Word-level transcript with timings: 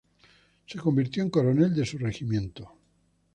Se 0.65 0.79
convirtió 0.79 1.21
en 1.21 1.29
coronel 1.29 1.75
de 1.75 1.85
su 1.85 1.99
regimiento. 1.99 2.73